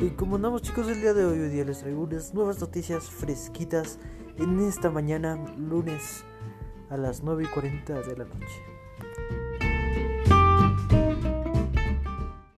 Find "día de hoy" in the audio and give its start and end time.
1.00-1.40